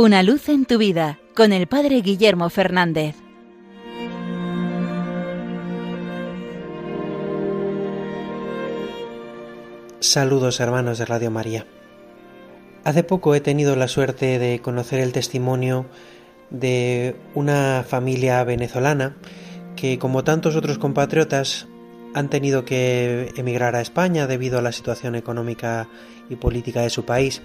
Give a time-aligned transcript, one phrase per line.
[0.00, 3.16] Una luz en tu vida con el Padre Guillermo Fernández.
[9.98, 11.66] Saludos hermanos de Radio María.
[12.84, 15.86] Hace poco he tenido la suerte de conocer el testimonio
[16.50, 19.16] de una familia venezolana
[19.74, 21.66] que, como tantos otros compatriotas,
[22.14, 25.88] han tenido que emigrar a España debido a la situación económica
[26.30, 27.42] y política de su país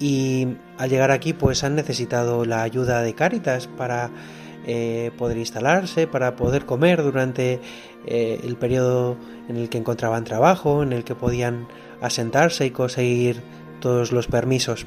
[0.00, 0.48] y
[0.78, 4.10] al llegar aquí pues han necesitado la ayuda de Cáritas para
[4.66, 7.60] eh, poder instalarse, para poder comer durante
[8.06, 9.16] eh, el periodo
[9.48, 11.68] en el que encontraban trabajo, en el que podían
[12.00, 13.42] asentarse y conseguir
[13.80, 14.86] todos los permisos.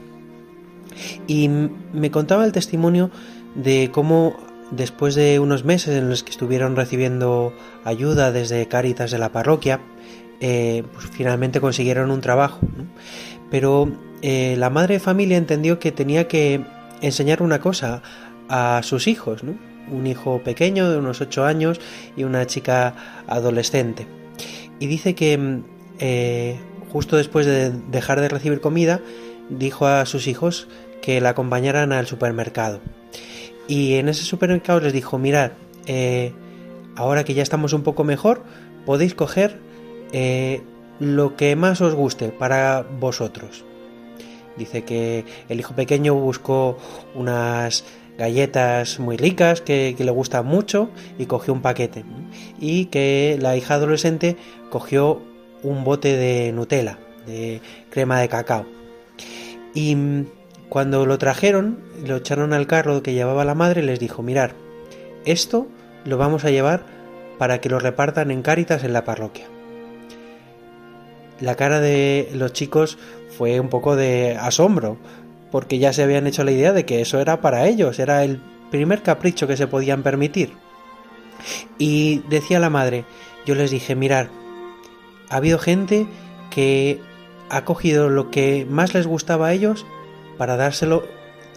[1.27, 3.11] Y me contaba el testimonio
[3.55, 4.35] de cómo
[4.71, 9.79] después de unos meses en los que estuvieron recibiendo ayuda desde Cáritas de la parroquia,
[10.39, 12.59] eh, pues finalmente consiguieron un trabajo.
[13.49, 16.61] Pero eh, la madre de familia entendió que tenía que
[17.01, 18.01] enseñar una cosa
[18.49, 21.79] a sus hijos, un hijo pequeño de unos 8 años
[22.15, 24.07] y una chica adolescente.
[24.79, 25.63] Y dice que mm,
[25.99, 26.59] eh,
[26.91, 29.01] justo después de dejar de recibir comida,
[29.49, 30.67] dijo a sus hijos
[31.01, 32.81] que la acompañaran al supermercado.
[33.67, 35.51] Y en ese supermercado les dijo, mirad,
[35.85, 36.33] eh,
[36.95, 38.43] ahora que ya estamos un poco mejor,
[38.85, 39.59] podéis coger
[40.99, 43.65] lo que más os guste para vosotros.
[44.57, 46.77] Dice que el hijo pequeño buscó
[47.15, 47.83] unas
[48.17, 52.03] galletas muy ricas que, le gustan mucho y cogió un paquete.
[52.59, 54.37] Y que la hija adolescente
[54.69, 55.21] cogió
[55.63, 58.65] un bote de Nutella, de crema de cacao.
[59.73, 59.95] Y
[60.69, 64.53] cuando lo trajeron, lo echaron al carro que llevaba la madre, les dijo, mirar,
[65.25, 65.67] esto
[66.03, 66.83] lo vamos a llevar
[67.37, 69.45] para que lo repartan en Cáritas en la parroquia.
[71.39, 72.97] La cara de los chicos
[73.37, 74.97] fue un poco de asombro,
[75.51, 78.41] porque ya se habían hecho la idea de que eso era para ellos, era el
[78.71, 80.53] primer capricho que se podían permitir.
[81.77, 83.05] Y decía la madre,
[83.45, 84.29] yo les dije, mirar,
[85.29, 86.07] ha habido gente
[86.49, 86.99] que
[87.49, 89.85] ha cogido lo que más les gustaba a ellos
[90.37, 91.03] para dárselo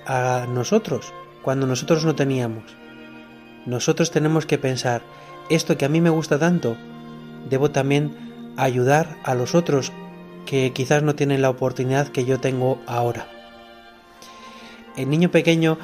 [0.07, 1.13] a nosotros,
[1.43, 2.65] cuando nosotros no teníamos.
[3.67, 5.03] Nosotros tenemos que pensar,
[5.49, 6.77] esto que a mí me gusta tanto,
[7.49, 8.30] debo también
[8.63, 9.93] ayudar a los otros
[10.47, 13.29] que quizás no tienen la oportunidad que yo tengo ahora.
[14.97, 15.79] El niño pequeño,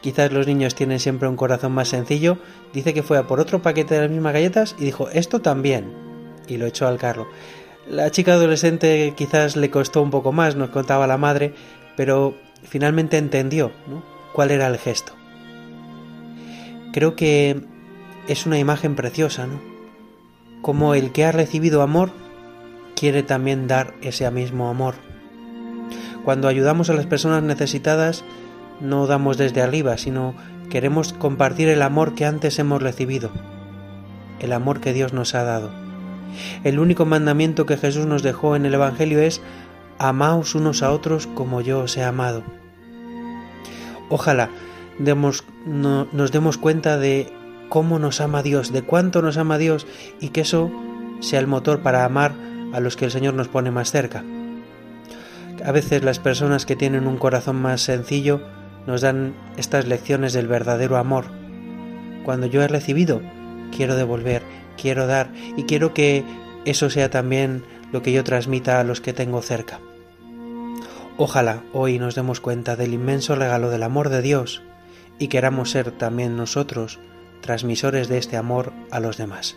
[0.00, 2.38] quizás los niños tienen siempre un corazón más sencillo,
[2.72, 5.92] dice que fue a por otro paquete de las mismas galletas y dijo, esto también,
[6.46, 7.26] y lo echó al carro.
[7.88, 11.54] La chica adolescente quizás le costó un poco más, nos contaba la madre,
[11.96, 13.72] pero finalmente entendió
[14.32, 15.12] cuál era el gesto.
[16.92, 17.60] Creo que
[18.28, 19.60] es una imagen preciosa, ¿no?
[20.62, 22.21] Como el que ha recibido amor
[23.02, 24.94] quiere también dar ese mismo amor.
[26.24, 28.24] Cuando ayudamos a las personas necesitadas,
[28.80, 30.36] no damos desde arriba, sino
[30.70, 33.32] queremos compartir el amor que antes hemos recibido,
[34.38, 35.72] el amor que Dios nos ha dado.
[36.62, 39.42] El único mandamiento que Jesús nos dejó en el Evangelio es
[39.98, 42.44] amaos unos a otros como yo os he amado.
[44.10, 44.48] Ojalá
[45.00, 47.32] nos demos cuenta de
[47.68, 49.88] cómo nos ama Dios, de cuánto nos ama Dios
[50.20, 50.70] y que eso
[51.18, 54.24] sea el motor para amar a los que el Señor nos pone más cerca.
[55.64, 58.40] A veces las personas que tienen un corazón más sencillo
[58.86, 61.26] nos dan estas lecciones del verdadero amor.
[62.24, 63.20] Cuando yo he recibido,
[63.74, 64.42] quiero devolver,
[64.80, 66.24] quiero dar y quiero que
[66.64, 69.80] eso sea también lo que yo transmita a los que tengo cerca.
[71.16, 74.62] Ojalá hoy nos demos cuenta del inmenso regalo del amor de Dios
[75.18, 76.98] y queramos ser también nosotros
[77.42, 79.56] transmisores de este amor a los demás.